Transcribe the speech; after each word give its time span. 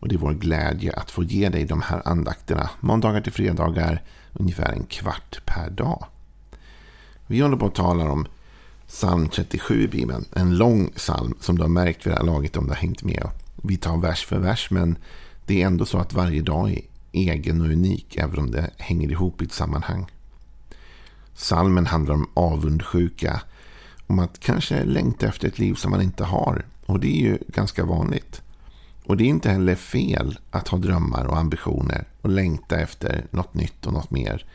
Och 0.00 0.08
det 0.08 0.14
är 0.14 0.18
vår 0.18 0.34
glädje 0.34 0.92
att 0.92 1.10
få 1.10 1.24
ge 1.24 1.48
dig 1.48 1.64
de 1.64 1.82
här 1.82 2.02
andakterna 2.04 2.70
måndagar 2.80 3.20
till 3.20 3.32
fredagar 3.32 4.02
ungefär 4.32 4.72
en 4.72 4.84
kvart 4.84 5.40
per 5.46 5.70
dag. 5.70 6.06
Vi 7.26 7.40
håller 7.40 7.56
på 7.56 7.66
att 7.66 7.74
tala 7.74 8.10
om 8.10 8.26
psalm 8.86 9.28
37 9.28 9.84
i 9.84 9.88
Bibeln. 9.88 10.24
En 10.36 10.56
lång 10.56 10.90
psalm 10.90 11.34
som 11.40 11.56
du 11.56 11.62
har 11.62 11.68
märkt 11.68 12.06
vid 12.06 12.12
det 12.12 12.16
här 12.16 12.26
laget 12.26 12.56
om 12.56 12.64
du 12.64 12.70
har 12.70 12.76
hängt 12.76 13.02
med. 13.02 13.28
Vi 13.62 13.76
tar 13.76 13.96
vers 13.96 14.24
för 14.26 14.38
vers 14.38 14.70
men 14.70 14.98
det 15.46 15.62
är 15.62 15.66
ändå 15.66 15.86
så 15.86 15.98
att 15.98 16.12
varje 16.12 16.42
dag 16.42 16.70
är 16.72 16.80
egen 17.12 17.60
och 17.60 17.66
unik 17.66 18.16
även 18.16 18.38
om 18.38 18.50
det 18.50 18.70
hänger 18.76 19.10
ihop 19.10 19.42
i 19.42 19.44
ett 19.44 19.52
sammanhang. 19.52 20.06
Salmen 21.34 21.86
handlar 21.86 22.14
om 22.14 22.30
avundsjuka. 22.34 23.40
Om 24.06 24.18
att 24.18 24.40
kanske 24.40 24.84
längta 24.84 25.26
efter 25.26 25.48
ett 25.48 25.58
liv 25.58 25.74
som 25.74 25.90
man 25.90 26.02
inte 26.02 26.24
har. 26.24 26.66
Och 26.86 27.00
det 27.00 27.08
är 27.08 27.20
ju 27.20 27.38
ganska 27.48 27.84
vanligt. 27.84 28.42
Och 29.08 29.16
det 29.16 29.24
är 29.24 29.28
inte 29.28 29.50
heller 29.50 29.74
fel 29.74 30.38
att 30.50 30.68
ha 30.68 30.78
drömmar 30.78 31.24
och 31.24 31.38
ambitioner 31.38 32.04
och 32.22 32.30
längta 32.30 32.80
efter 32.80 33.26
något 33.30 33.54
nytt 33.54 33.86
och 33.86 33.92
något 33.92 34.10
mer. 34.10 34.46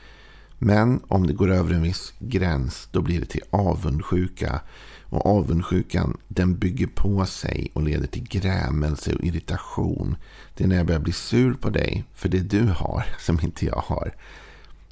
Men 0.58 1.02
om 1.08 1.28
det 1.28 1.34
går 1.34 1.52
över 1.52 1.74
en 1.74 1.82
viss 1.82 2.14
gräns 2.20 2.88
då 2.92 3.02
blir 3.02 3.20
det 3.20 3.26
till 3.26 3.42
avundsjuka. 3.50 4.62
Och 5.04 5.26
avundsjukan 5.26 6.18
den 6.28 6.58
bygger 6.58 6.88
på 6.88 7.26
sig 7.26 7.72
och 7.74 7.84
leder 7.84 8.08
till 8.08 8.24
grämelse 8.24 9.16
och 9.16 9.24
irritation. 9.24 10.16
Det 10.56 10.64
är 10.64 10.68
när 10.68 10.76
jag 10.76 10.86
börjar 10.86 11.02
bli 11.02 11.14
sur 11.14 11.54
på 11.54 11.70
dig 11.70 12.04
för 12.14 12.30
det 12.30 12.40
du 12.40 12.64
har 12.64 13.06
som 13.20 13.40
inte 13.44 13.66
jag 13.66 13.84
har. 13.86 14.16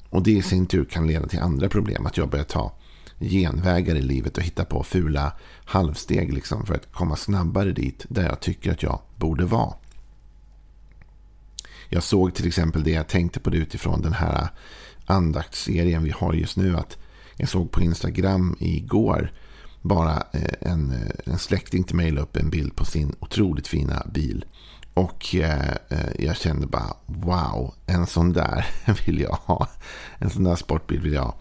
Och 0.08 0.22
det 0.22 0.32
i 0.32 0.42
sin 0.42 0.66
tur 0.66 0.84
kan 0.84 1.06
leda 1.06 1.28
till 1.28 1.40
andra 1.40 1.68
problem. 1.68 2.06
Att 2.06 2.16
jag 2.16 2.28
börjar 2.28 2.44
ta 2.44 2.72
genvägar 3.18 3.94
i 3.94 4.02
livet 4.02 4.36
och 4.38 4.44
hitta 4.44 4.64
på 4.64 4.82
fula 4.82 5.32
halvsteg 5.64 6.32
liksom 6.32 6.66
för 6.66 6.74
att 6.74 6.92
komma 6.92 7.16
snabbare 7.16 7.72
dit 7.72 8.06
där 8.08 8.22
jag 8.22 8.40
tycker 8.40 8.72
att 8.72 8.82
jag 8.82 9.00
borde 9.16 9.44
vara. 9.44 9.74
Jag 11.88 12.02
såg 12.02 12.34
till 12.34 12.46
exempel 12.46 12.82
det 12.82 12.90
jag 12.90 13.08
tänkte 13.08 13.40
på 13.40 13.50
det 13.50 13.56
utifrån 13.56 14.02
den 14.02 14.12
här 14.12 14.48
andaktsserien 15.06 16.04
vi 16.04 16.10
har 16.10 16.32
just 16.32 16.56
nu. 16.56 16.76
att 16.76 16.98
Jag 17.36 17.48
såg 17.48 17.70
på 17.70 17.80
Instagram 17.80 18.56
igår 18.60 19.32
bara 19.82 20.22
eh, 20.32 20.70
en, 20.72 20.92
eh, 20.92 21.32
en 21.32 21.38
släkting 21.38 21.84
till 21.84 21.96
mig 21.96 22.10
la 22.10 22.20
upp 22.20 22.36
en 22.36 22.50
bild 22.50 22.76
på 22.76 22.84
sin 22.84 23.14
otroligt 23.18 23.68
fina 23.68 24.06
bil. 24.14 24.44
Och 24.94 25.34
eh, 25.34 25.70
eh 25.88 26.24
jag 26.24 26.36
kände 26.36 26.66
bara 26.66 26.96
wow, 27.06 27.74
en 27.86 28.06
sån 28.06 28.32
där 28.32 28.66
vill 29.06 29.20
jag 29.20 29.38
ha. 29.44 29.68
En 30.18 30.30
sån 30.30 30.44
där 30.44 30.56
sportbil 30.56 31.00
vill 31.00 31.12
jag 31.12 31.22
ha. 31.22 31.36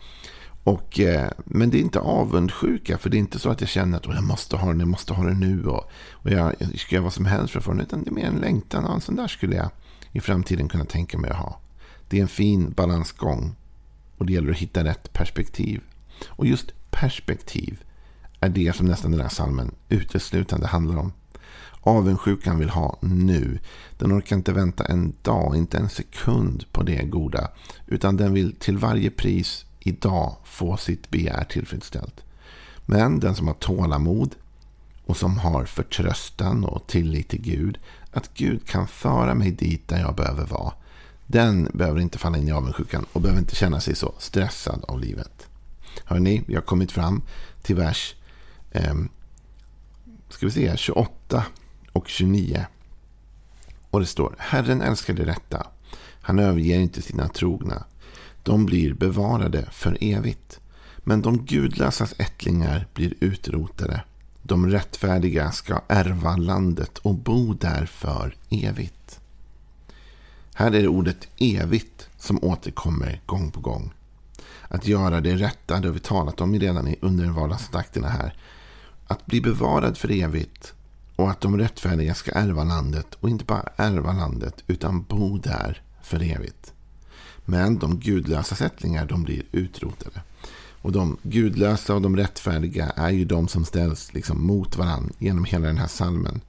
Och, 0.64 1.00
eh, 1.00 1.30
men 1.46 1.70
det 1.70 1.78
är 1.78 1.82
inte 1.82 2.00
avundsjuka. 2.00 2.98
För 2.98 3.10
det 3.10 3.18
är 3.18 3.20
inte 3.20 3.40
så 3.40 3.50
att 3.50 3.62
jag 3.62 3.70
känner 3.70 3.98
att 3.98 4.06
jag 4.06 4.24
måste 4.24 4.58
ha 4.58 4.68
den, 4.68 4.80
jag 4.80 4.88
måste 4.88 5.14
ha 5.14 5.24
den 5.24 5.40
nu. 5.40 5.66
Och, 5.66 5.92
och 6.12 6.32
jag, 6.32 6.56
jag 6.60 6.80
ska 6.80 6.96
göra 6.96 7.04
vad 7.04 7.14
som 7.14 7.26
helst 7.26 7.52
för 7.52 7.60
att 7.60 7.66
få 7.66 7.72
den. 7.72 7.82
Utan 7.82 8.04
det 8.04 8.10
är 8.10 8.14
mer 8.14 8.26
en 8.26 8.36
längtan. 8.36 8.86
Och 8.86 8.94
en 8.94 9.02
sån 9.02 9.16
där 9.16 9.28
skulle 9.28 9.56
jag 9.56 9.70
i 10.12 10.20
framtiden 10.20 10.68
kunna 10.68 10.86
tänka 10.86 11.18
mig 11.18 11.32
att 11.32 11.38
ha. 11.38 11.60
Det 12.10 12.18
är 12.18 12.22
en 12.22 12.28
fin 12.28 12.72
balansgång. 12.72 13.56
Och 14.18 14.26
det 14.26 14.34
gäller 14.34 14.52
att 14.52 14.58
hitta 14.58 14.84
rätt 14.84 15.14
perspektiv. 15.14 15.82
Och 16.28 16.46
just 16.46 16.74
perspektiv 16.92 17.84
är 18.40 18.50
det 18.50 18.76
som 18.76 18.86
nästan 18.86 19.12
den 19.12 19.22
här 19.22 19.30
salmen 19.30 19.72
uteslutande 19.90 20.68
handlar 20.68 20.98
om. 20.98 21.14
Avundsjukan 21.84 22.60
vill 22.60 22.70
ha 22.70 22.98
nu. 23.02 23.60
Den 23.98 24.18
orkar 24.18 24.36
inte 24.36 24.54
vänta 24.54 24.86
en 24.86 25.14
dag, 25.22 25.56
inte 25.56 25.78
en 25.78 25.90
sekund 25.90 26.66
på 26.72 26.84
det 26.84 27.04
goda. 27.04 27.52
Utan 27.88 28.18
den 28.18 28.34
vill 28.34 28.56
till 28.56 28.78
varje 28.78 29.12
pris 29.12 29.66
idag 29.82 30.36
få 30.44 30.78
sitt 30.78 31.10
begär 31.10 31.44
tillfredsställt. 31.44 32.24
Men 32.86 33.20
den 33.20 33.36
som 33.36 33.48
har 33.48 33.54
tålamod 33.54 34.36
och 35.06 35.18
som 35.18 35.40
har 35.40 35.66
förtröstan 35.66 36.66
och 36.66 36.88
tillit 36.88 37.30
till 37.30 37.42
Gud, 37.42 37.78
att 38.12 38.34
Gud 38.34 38.68
kan 38.68 38.88
föra 38.88 39.34
mig 39.36 39.52
dit 39.52 39.88
där 39.88 40.00
jag 40.00 40.16
behöver 40.16 40.46
vara, 40.46 40.74
den 41.28 41.70
behöver 41.74 42.00
inte 42.00 42.18
falla 42.18 42.38
in 42.38 42.48
i 42.48 42.52
avundsjukan 42.52 43.06
och 43.14 43.22
behöver 43.22 43.40
inte 43.42 43.56
känna 43.56 43.80
sig 43.80 43.96
så 43.96 44.14
stressad 44.18 44.86
av 44.88 45.00
livet. 45.00 45.48
Hörrni, 46.06 46.44
vi 46.48 46.56
har 46.56 46.62
kommit 46.62 46.92
fram 46.92 47.22
till 47.62 47.76
vers 47.76 48.16
eh, 48.72 48.96
ska 50.30 50.46
vi 50.46 50.52
se, 50.52 50.78
28 50.78 51.46
och 51.92 52.08
29. 52.08 52.66
Och 53.90 54.00
det 54.00 54.06
står, 54.06 54.36
Herren 54.38 54.82
älskar 54.82 55.14
det 55.14 55.26
rätta. 55.26 55.68
Han 56.22 56.40
överger 56.40 56.80
inte 56.80 57.02
sina 57.02 57.28
trogna. 57.28 57.84
De 58.44 58.66
blir 58.66 58.94
bevarade 58.94 59.68
för 59.72 59.98
evigt. 60.02 60.60
Men 60.98 61.22
de 61.22 61.46
gudlösas 61.46 62.16
ättlingar 62.18 62.88
blir 62.94 63.14
utrotade. 63.20 64.04
De 64.42 64.68
rättfärdiga 64.70 65.52
ska 65.52 65.82
ärva 65.88 66.36
landet 66.36 66.98
och 66.98 67.16
bo 67.16 67.54
där 67.54 67.86
för 67.86 68.36
evigt. 68.50 69.20
Här 70.54 70.68
är 70.68 70.82
det 70.82 70.88
ordet 70.88 71.28
evigt 71.38 72.10
som 72.18 72.44
återkommer 72.44 73.22
gång 73.26 73.52
på 73.52 73.60
gång. 73.60 73.94
Att 74.68 74.88
göra 74.88 75.22
det 75.22 75.36
rätta, 75.36 75.80
det 75.80 75.88
har 75.88 75.94
vi 75.94 76.00
talat 76.00 76.42
om 76.42 76.60
redan 76.60 76.96
under 77.02 77.26
vardagsdakterna 77.26 78.08
här. 78.08 78.36
Att 79.08 79.26
bli 79.26 79.42
bevarad 79.42 79.98
för 79.98 80.12
evigt 80.12 80.74
och 81.16 81.30
att 81.30 81.42
de 81.42 81.58
rättfärdiga 81.58 82.14
ska 82.14 82.32
ärva 82.32 82.64
landet 82.64 83.18
och 83.20 83.30
inte 83.30 83.46
bara 83.46 83.70
ärva 83.76 84.14
landet 84.14 84.64
utan 84.68 85.04
bo 85.04 85.38
där 85.38 85.82
för 86.04 86.22
evigt. 86.24 86.74
Men 87.52 87.80
de 87.80 88.00
gudlösa 88.00 88.56
sättlingar 88.56 89.06
de 89.06 89.24
blir 89.24 89.44
utrotade. 89.52 90.22
Och 90.82 90.92
de 90.92 91.18
gudlösa 91.24 91.96
och 91.96 92.02
de 92.02 92.18
rättfärdiga 92.18 92.90
är 92.90 93.10
ju 93.10 93.26
de 93.26 93.48
som 93.48 93.66
ställs 93.66 94.14
liksom 94.14 94.46
mot 94.48 94.78
varandra 94.78 95.14
genom 95.20 95.46
hela 95.46 95.68
den 95.68 95.78
här 95.78 95.88
salmen. 95.88 96.42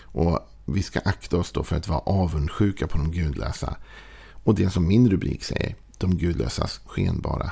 Och 0.00 0.38
vi 0.64 0.82
ska 0.82 1.00
akta 1.00 1.36
oss 1.36 1.52
då 1.52 1.64
för 1.64 1.76
att 1.76 1.88
vara 1.88 1.98
avundsjuka 1.98 2.86
på 2.86 2.98
de 2.98 3.10
gudlösa. 3.12 3.76
Och 4.44 4.54
det 4.54 4.70
som 4.70 4.88
min 4.88 5.10
rubrik 5.10 5.44
säger, 5.44 5.74
de 5.98 6.16
gudlösas 6.16 6.80
skenbara 6.86 7.50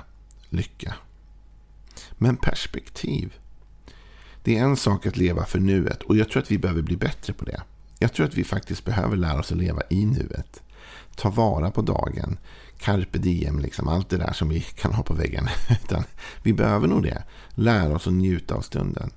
lycka. 0.49 0.94
Men 2.12 2.37
perspektiv. 2.37 3.34
Det 4.43 4.59
är 4.59 4.65
en 4.65 4.77
sak 4.77 5.06
att 5.06 5.17
leva 5.17 5.44
för 5.44 5.61
nuet 5.61 6.03
och 6.03 6.17
jag 6.17 6.28
tror 6.28 6.43
att 6.43 6.50
vi 6.50 6.59
behöver 6.59 6.82
bli 6.82 6.97
bättre 6.97 7.32
på 7.32 7.44
det. 7.44 7.62
Jag 7.99 8.12
tror 8.12 8.27
att 8.27 8.34
vi 8.34 8.44
faktiskt 8.44 8.84
behöver 8.84 9.17
lära 9.17 9.38
oss 9.38 9.53
att 9.53 9.59
leva 9.59 9.82
i 9.91 10.06
nuet. 10.06 10.62
Ta 11.20 11.31
vara 11.31 11.70
på 11.70 11.82
dagen 11.82 12.38
carpe 12.81 13.19
diem, 13.19 13.58
liksom, 13.58 13.88
allt 13.88 14.08
det 14.08 14.16
där 14.16 14.32
som 14.32 14.48
vi 14.48 14.60
kan 14.60 14.92
ha 14.92 15.03
på 15.03 15.14
väggen. 15.14 15.48
Utan 15.84 16.04
vi 16.42 16.53
behöver 16.53 16.88
nog 16.88 17.03
det. 17.03 17.25
Lära 17.54 17.94
oss 17.94 18.06
att 18.06 18.12
njuta 18.12 18.55
av 18.55 18.61
stunden. 18.61 19.11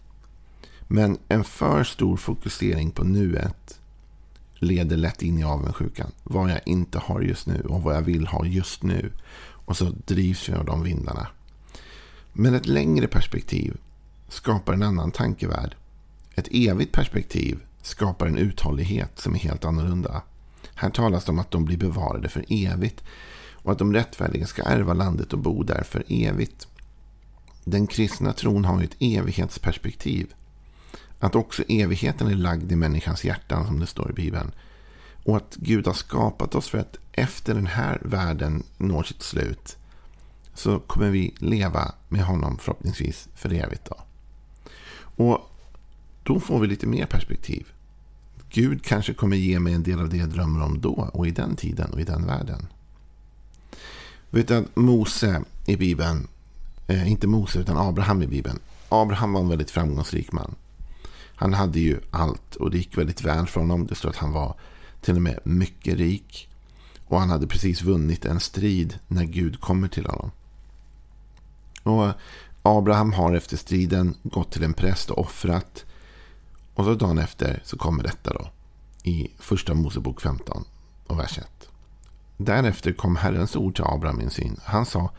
Men 0.88 1.17
en 1.27 1.44
för 1.44 1.83
stor 1.83 2.17
fokusering 2.17 2.91
på 2.91 3.03
nuet 3.03 3.79
leder 4.55 4.97
lätt 4.97 5.21
in 5.21 5.38
i 5.38 5.44
avundsjukan. 5.44 6.11
Vad 6.23 6.51
jag 6.51 6.59
inte 6.65 7.00
har 7.00 7.21
just 7.21 7.47
nu 7.47 7.61
och 7.61 7.83
vad 7.83 7.95
jag 7.95 8.01
vill 8.01 8.27
ha 8.27 8.45
just 8.45 8.83
nu. 8.83 9.11
Och 9.65 9.77
så 9.77 9.94
drivs 10.06 10.49
vi 10.49 10.53
av 10.53 10.65
de 10.65 10.83
vindarna. 10.83 11.27
Men 12.33 12.53
ett 12.53 12.67
längre 12.67 13.07
perspektiv 13.07 13.77
skapar 14.29 14.73
en 14.73 14.83
annan 14.83 15.11
tankevärld. 15.11 15.75
Ett 16.35 16.47
evigt 16.51 16.91
perspektiv 16.91 17.59
skapar 17.81 18.27
en 18.27 18.38
uthållighet 18.38 19.19
som 19.19 19.35
är 19.35 19.39
helt 19.39 19.65
annorlunda. 19.65 20.21
Här 20.75 20.89
talas 20.89 21.25
det 21.25 21.31
om 21.31 21.39
att 21.39 21.51
de 21.51 21.65
blir 21.65 21.77
bevarade 21.77 22.29
för 22.29 22.45
evigt 22.49 23.03
och 23.51 23.71
att 23.71 23.79
de 23.79 23.93
rättfärdiga 23.93 24.45
ska 24.45 24.63
ärva 24.63 24.93
landet 24.93 25.33
och 25.33 25.39
bo 25.39 25.63
där 25.63 25.83
för 25.83 26.03
evigt. 26.07 26.67
Den 27.63 27.87
kristna 27.87 28.33
tron 28.33 28.65
har 28.65 28.79
ju 28.79 28.85
ett 28.85 28.95
evighetsperspektiv. 28.99 30.33
Att 31.19 31.35
också 31.35 31.63
evigheten 31.67 32.27
är 32.27 32.35
lagd 32.35 32.71
i 32.71 32.75
människans 32.75 33.25
hjärtan 33.25 33.65
som 33.65 33.79
det 33.79 33.87
står 33.87 34.09
i 34.09 34.13
Bibeln. 34.13 34.51
Och 35.23 35.37
att 35.37 35.55
Gud 35.55 35.87
har 35.87 35.93
skapat 35.93 36.55
oss 36.55 36.69
för 36.69 36.77
att 36.77 36.97
efter 37.11 37.53
den 37.55 37.67
här 37.67 38.01
världen 38.01 38.63
når 38.77 39.03
sitt 39.03 39.23
slut 39.23 39.77
så 40.53 40.79
kommer 40.79 41.09
vi 41.09 41.33
leva 41.37 41.91
med 42.09 42.23
honom 42.23 42.57
förhoppningsvis 42.57 43.29
för 43.35 43.53
evigt. 43.53 43.89
Då. 43.89 44.03
Och 45.23 45.49
då 46.23 46.39
får 46.39 46.59
vi 46.59 46.67
lite 46.67 46.87
mer 46.87 47.05
perspektiv. 47.05 47.67
Gud 48.53 48.83
kanske 48.83 49.13
kommer 49.13 49.38
ge 49.38 49.59
mig 49.59 49.73
en 49.73 49.83
del 49.83 50.00
av 50.00 50.09
det 50.09 50.17
jag 50.17 50.29
drömmer 50.29 50.63
om 50.63 50.81
då 50.81 51.09
och 51.13 51.27
i 51.27 51.31
den 51.31 51.55
tiden 51.55 51.94
och 51.94 52.01
i 52.01 52.03
den 52.03 52.25
världen. 52.25 52.67
Vet 54.29 54.47
du 54.47 54.55
att 54.57 54.75
Mose 54.75 55.44
i 55.65 55.75
Bibeln, 55.75 56.27
eh, 56.88 57.11
inte 57.11 57.27
Mose 57.27 57.59
utan 57.59 57.77
Abraham 57.77 58.21
i 58.21 58.27
Bibeln. 58.27 58.59
Abraham 58.89 59.33
var 59.33 59.41
en 59.41 59.50
väldigt 59.50 59.71
framgångsrik 59.71 60.31
man. 60.31 60.55
Han 61.35 61.53
hade 61.53 61.79
ju 61.79 62.00
allt 62.11 62.55
och 62.55 62.71
det 62.71 62.77
gick 62.77 62.97
väldigt 62.97 63.23
väl 63.23 63.47
för 63.47 63.59
honom. 63.59 63.88
Det 63.88 63.95
står 63.95 64.09
att 64.09 64.15
han 64.15 64.31
var 64.31 64.56
till 65.01 65.15
och 65.15 65.21
med 65.21 65.39
mycket 65.44 65.97
rik. 65.97 66.49
Och 67.06 67.19
han 67.19 67.29
hade 67.29 67.47
precis 67.47 67.81
vunnit 67.81 68.25
en 68.25 68.39
strid 68.39 68.99
när 69.07 69.23
Gud 69.23 69.59
kommer 69.59 69.88
till 69.88 70.06
honom. 70.06 70.31
Och 71.83 72.11
Abraham 72.61 73.13
har 73.13 73.33
efter 73.33 73.57
striden 73.57 74.15
gått 74.23 74.51
till 74.51 74.63
en 74.63 74.73
präst 74.73 75.09
och 75.09 75.19
offrat. 75.19 75.85
Och 76.73 76.85
så 76.85 76.95
dagen 76.95 77.17
efter 77.17 77.61
så 77.65 77.77
kommer 77.77 78.03
detta 78.03 78.33
då. 78.33 78.49
I 79.03 79.31
första 79.39 79.73
Mosebok 79.73 80.21
15 80.21 80.65
och 81.07 81.19
vers 81.19 81.37
1. 81.37 81.47
Därefter 82.37 82.93
kom 82.93 83.15
Herrens 83.15 83.55
ord 83.55 83.75
till 83.75 83.83
Abraham 83.87 84.21
i 84.21 84.23
en 84.23 84.29
syn. 84.29 84.59
Han 84.63 84.85
sa, 84.85 85.11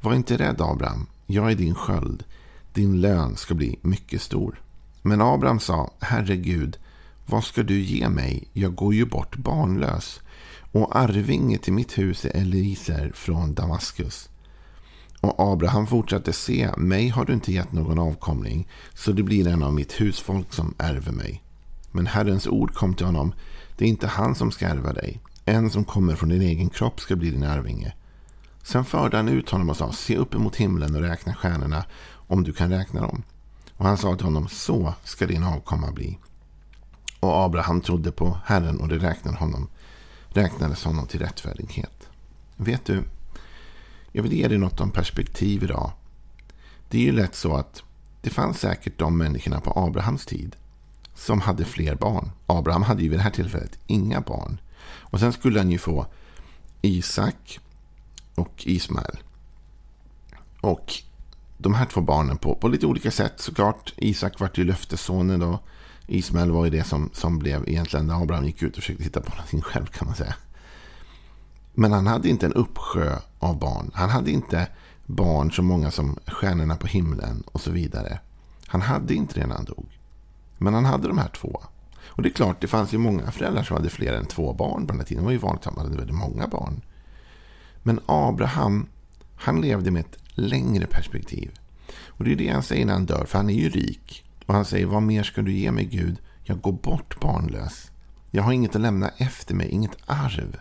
var 0.00 0.14
inte 0.14 0.36
rädd 0.36 0.60
Abraham, 0.60 1.06
jag 1.26 1.50
är 1.50 1.54
din 1.54 1.74
sköld, 1.74 2.24
din 2.72 3.00
lön 3.00 3.36
ska 3.36 3.54
bli 3.54 3.78
mycket 3.82 4.22
stor. 4.22 4.62
Men 5.02 5.20
Abraham 5.20 5.60
sa, 5.60 5.90
Herre 6.00 6.36
Gud, 6.36 6.78
vad 7.26 7.44
ska 7.44 7.62
du 7.62 7.80
ge 7.80 8.08
mig? 8.08 8.48
Jag 8.52 8.74
går 8.74 8.94
ju 8.94 9.04
bort 9.04 9.36
barnlös. 9.36 10.20
Och 10.72 10.96
arvinge 10.96 11.58
till 11.58 11.72
mitt 11.72 11.98
hus 11.98 12.24
är 12.24 12.40
Eliser 12.40 13.12
från 13.14 13.54
Damaskus. 13.54 14.28
Och 15.20 15.52
Abraham 15.52 15.86
fortsatte 15.86 16.32
se, 16.32 16.70
mig 16.76 17.08
har 17.08 17.24
du 17.24 17.32
inte 17.32 17.52
gett 17.52 17.72
någon 17.72 17.98
avkomling, 17.98 18.68
så 18.94 19.12
det 19.12 19.22
blir 19.22 19.48
en 19.48 19.62
av 19.62 19.72
mitt 19.72 20.00
husfolk 20.00 20.52
som 20.52 20.74
ärver 20.78 21.12
mig. 21.12 21.42
Men 21.92 22.06
Herrens 22.06 22.46
ord 22.46 22.74
kom 22.74 22.94
till 22.94 23.06
honom, 23.06 23.32
det 23.76 23.84
är 23.84 23.88
inte 23.88 24.06
han 24.06 24.34
som 24.34 24.50
ska 24.50 24.66
ärva 24.66 24.92
dig, 24.92 25.20
en 25.44 25.70
som 25.70 25.84
kommer 25.84 26.16
från 26.16 26.28
din 26.28 26.42
egen 26.42 26.70
kropp 26.70 27.00
ska 27.00 27.16
bli 27.16 27.30
din 27.30 27.44
arvinge. 27.44 27.94
Sen 28.62 28.84
förde 28.84 29.16
han 29.16 29.28
ut 29.28 29.50
honom 29.50 29.70
och 29.70 29.76
sa, 29.76 29.92
se 29.92 30.16
upp 30.16 30.34
emot 30.34 30.56
himlen 30.56 30.94
och 30.94 31.02
räkna 31.02 31.34
stjärnorna, 31.34 31.84
om 32.26 32.42
du 32.42 32.52
kan 32.52 32.70
räkna 32.70 33.00
dem. 33.00 33.22
Och 33.76 33.86
han 33.86 33.98
sa 33.98 34.16
till 34.16 34.24
honom, 34.24 34.48
så 34.48 34.94
ska 35.04 35.26
din 35.26 35.44
avkomma 35.44 35.92
bli. 35.92 36.18
Och 37.20 37.44
Abraham 37.44 37.80
trodde 37.80 38.12
på 38.12 38.38
Herren 38.44 38.80
och 38.80 38.88
det 38.88 38.98
räknade 38.98 39.36
honom, 39.36 39.68
räknades 40.28 40.84
honom 40.84 41.06
till 41.06 41.20
rättfärdighet. 41.20 42.08
Vet 42.56 42.84
du, 42.84 43.02
jag 44.12 44.22
vill 44.22 44.32
ge 44.32 44.48
dig 44.48 44.58
något 44.58 44.80
om 44.80 44.90
perspektiv 44.90 45.62
idag. 45.62 45.92
Det 46.88 46.98
är 46.98 47.02
ju 47.02 47.12
lätt 47.12 47.34
så 47.34 47.56
att 47.56 47.82
det 48.22 48.30
fanns 48.30 48.60
säkert 48.60 48.98
de 48.98 49.18
människorna 49.18 49.60
på 49.60 49.72
Abrahams 49.76 50.26
tid 50.26 50.56
som 51.14 51.40
hade 51.40 51.64
fler 51.64 51.94
barn. 51.94 52.30
Abraham 52.46 52.82
hade 52.82 53.02
ju 53.02 53.08
vid 53.08 53.18
det 53.18 53.22
här 53.22 53.30
tillfället 53.30 53.78
inga 53.86 54.20
barn. 54.20 54.60
Och 54.82 55.20
sen 55.20 55.32
skulle 55.32 55.60
han 55.60 55.70
ju 55.70 55.78
få 55.78 56.06
Isak 56.82 57.60
och 58.34 58.62
Ismael. 58.66 59.18
Och 60.60 60.94
de 61.58 61.74
här 61.74 61.86
två 61.86 62.00
barnen 62.00 62.36
på, 62.36 62.54
på 62.54 62.68
lite 62.68 62.86
olika 62.86 63.10
sätt 63.10 63.34
såklart. 63.36 63.92
Isak 63.96 64.40
vart 64.40 64.58
ju 64.58 64.64
löftessonen 64.64 65.40
då. 65.40 65.58
Ismael 66.06 66.50
var 66.50 66.64
ju 66.64 66.70
det 66.70 66.84
som, 66.84 67.10
som 67.12 67.38
blev 67.38 67.68
egentligen 67.68 68.06
när 68.06 68.22
Abraham 68.22 68.44
gick 68.44 68.62
ut 68.62 68.76
och 68.76 68.82
försökte 68.82 69.04
hitta 69.04 69.20
på 69.20 69.30
någonting 69.30 69.62
själv 69.62 69.86
kan 69.86 70.06
man 70.06 70.16
säga. 70.16 70.34
Men 71.74 71.92
han 71.92 72.06
hade 72.06 72.28
inte 72.28 72.46
en 72.46 72.52
uppsjö 72.52 73.18
av 73.40 73.58
barn. 73.58 73.90
Han 73.94 74.10
hade 74.10 74.30
inte 74.30 74.68
barn 75.06 75.52
så 75.52 75.62
många 75.62 75.90
som 75.90 76.18
stjärnorna 76.26 76.76
på 76.76 76.86
himlen 76.86 77.42
och 77.46 77.60
så 77.60 77.70
vidare. 77.70 78.20
Han 78.66 78.82
hade 78.82 79.14
inte 79.14 79.40
det 79.40 79.46
när 79.46 79.54
han 79.54 79.64
dog. 79.64 79.98
Men 80.58 80.74
han 80.74 80.84
hade 80.84 81.08
de 81.08 81.18
här 81.18 81.28
två. 81.28 81.62
Och 82.02 82.22
det 82.22 82.28
är 82.28 82.32
klart, 82.32 82.60
det 82.60 82.66
fanns 82.66 82.94
ju 82.94 82.98
många 82.98 83.30
föräldrar 83.30 83.62
som 83.62 83.76
hade 83.76 83.90
fler 83.90 84.12
än 84.12 84.26
två 84.26 84.52
barn 84.52 84.86
på 84.86 84.92
den 84.92 85.00
här 85.00 85.06
tiden. 85.06 85.22
Det 85.22 85.26
var 85.26 85.32
ju 85.32 85.38
vanligt 85.38 85.66
att 85.66 85.76
man 85.76 85.84
hade 85.84 85.98
väldigt 85.98 86.16
många 86.16 86.46
barn. 86.46 86.80
Men 87.82 88.00
Abraham, 88.06 88.86
han 89.36 89.60
levde 89.60 89.90
med 89.90 90.00
ett 90.00 90.18
längre 90.28 90.86
perspektiv. 90.86 91.50
Och 92.06 92.24
det 92.24 92.32
är 92.32 92.36
det 92.36 92.48
han 92.48 92.62
säger 92.62 92.86
när 92.86 92.92
han 92.92 93.06
dör, 93.06 93.24
för 93.24 93.38
han 93.38 93.50
är 93.50 93.54
ju 93.54 93.68
rik. 93.68 94.24
Och 94.46 94.54
han 94.54 94.64
säger, 94.64 94.86
vad 94.86 95.02
mer 95.02 95.22
ska 95.22 95.42
du 95.42 95.52
ge 95.52 95.72
mig 95.72 95.84
Gud? 95.84 96.18
Jag 96.44 96.60
går 96.60 96.72
bort 96.72 97.20
barnlös. 97.20 97.90
Jag 98.30 98.42
har 98.42 98.52
inget 98.52 98.74
att 98.74 98.82
lämna 98.82 99.08
efter 99.08 99.54
mig, 99.54 99.68
inget 99.68 99.96
arv. 100.06 100.56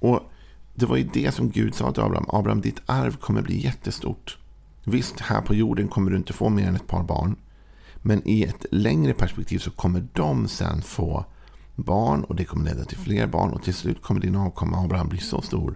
Och 0.00 0.20
det 0.74 0.86
var 0.86 0.96
ju 0.96 1.04
det 1.12 1.34
som 1.34 1.50
Gud 1.50 1.74
sa 1.74 1.92
till 1.92 2.02
Abraham. 2.02 2.26
Abraham, 2.28 2.60
ditt 2.60 2.80
arv 2.86 3.16
kommer 3.16 3.42
bli 3.42 3.64
jättestort. 3.64 4.38
Visst, 4.84 5.20
här 5.20 5.40
på 5.40 5.54
jorden 5.54 5.88
kommer 5.88 6.10
du 6.10 6.16
inte 6.16 6.32
få 6.32 6.48
mer 6.48 6.68
än 6.68 6.76
ett 6.76 6.86
par 6.86 7.02
barn. 7.02 7.36
Men 7.96 8.28
i 8.28 8.42
ett 8.42 8.66
längre 8.70 9.14
perspektiv 9.14 9.58
så 9.58 9.70
kommer 9.70 10.06
de 10.12 10.48
sen 10.48 10.82
få 10.82 11.24
barn 11.74 12.24
och 12.24 12.36
det 12.36 12.44
kommer 12.44 12.64
leda 12.64 12.84
till 12.84 12.98
fler 12.98 13.26
barn. 13.26 13.50
Och 13.50 13.62
till 13.62 13.74
slut 13.74 14.02
kommer 14.02 14.20
din 14.20 14.36
avkomma 14.36 14.84
Abraham 14.84 15.08
bli 15.08 15.18
så 15.18 15.42
stor 15.42 15.74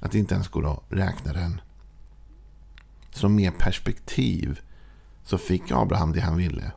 att 0.00 0.12
det 0.12 0.18
inte 0.18 0.34
ens 0.34 0.48
går 0.48 0.72
att 0.72 0.84
räkna 0.88 1.32
den. 1.32 1.60
Så 3.10 3.28
med 3.28 3.58
perspektiv 3.58 4.60
så 5.24 5.38
fick 5.38 5.70
Abraham 5.70 6.12
det 6.12 6.20
han 6.20 6.36
ville. 6.36 6.72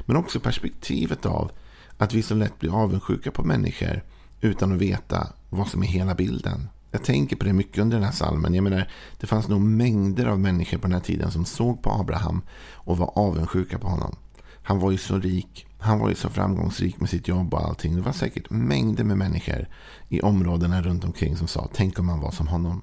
Men 0.00 0.16
också 0.16 0.40
perspektivet 0.40 1.26
av 1.26 1.50
att 1.98 2.14
vi 2.14 2.22
så 2.22 2.34
lätt 2.34 2.58
blir 2.58 2.82
avundsjuka 2.82 3.30
på 3.30 3.44
människor 3.44 4.02
utan 4.40 4.72
att 4.72 4.78
veta 4.78 5.28
vad 5.50 5.68
som 5.68 5.82
är 5.82 5.86
hela 5.86 6.14
bilden. 6.14 6.68
Jag 6.90 7.04
tänker 7.04 7.36
på 7.36 7.44
det 7.44 7.52
mycket 7.52 7.78
under 7.78 7.96
den 7.96 8.04
här 8.04 8.12
salmen. 8.12 8.54
Jag 8.54 8.64
menar, 8.64 8.90
det 9.20 9.26
fanns 9.26 9.48
nog 9.48 9.60
mängder 9.60 10.26
av 10.26 10.40
människor 10.40 10.78
på 10.78 10.82
den 10.82 10.92
här 10.92 11.00
tiden 11.00 11.30
som 11.30 11.44
såg 11.44 11.82
på 11.82 11.90
Abraham 11.90 12.42
och 12.72 12.98
var 12.98 13.18
avundsjuka 13.18 13.78
på 13.78 13.88
honom. 13.88 14.16
Han 14.62 14.78
var 14.78 14.90
ju 14.90 14.98
så 14.98 15.18
rik. 15.18 15.66
Han 15.78 15.98
var 15.98 16.08
ju 16.08 16.14
så 16.14 16.28
framgångsrik 16.28 17.00
med 17.00 17.08
sitt 17.10 17.28
jobb 17.28 17.54
och 17.54 17.66
allting. 17.66 17.96
Det 17.96 18.02
var 18.02 18.12
säkert 18.12 18.50
mängder 18.50 19.04
med 19.04 19.18
människor 19.18 19.68
i 20.08 20.20
områdena 20.20 20.82
runt 20.82 21.04
omkring 21.04 21.36
som 21.36 21.46
sa 21.46 21.68
tänk 21.72 21.98
om 21.98 22.06
man 22.06 22.20
var 22.20 22.30
som 22.30 22.48
honom. 22.48 22.82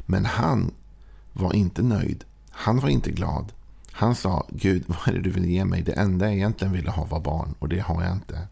Men 0.00 0.24
han 0.24 0.74
var 1.32 1.54
inte 1.54 1.82
nöjd. 1.82 2.24
Han 2.50 2.80
var 2.80 2.88
inte 2.88 3.10
glad. 3.10 3.52
Han 3.92 4.14
sa 4.14 4.46
Gud, 4.50 4.84
vad 4.86 5.08
är 5.08 5.12
det 5.12 5.22
du 5.22 5.30
vill 5.30 5.50
ge 5.50 5.64
mig? 5.64 5.82
Det 5.82 5.92
enda 5.92 6.26
jag 6.26 6.34
egentligen 6.34 6.72
ville 6.72 6.90
ha 6.90 7.04
var 7.04 7.20
barn 7.20 7.54
och 7.58 7.68
det 7.68 7.78
har 7.78 8.02
jag 8.02 8.12
inte. 8.12 8.48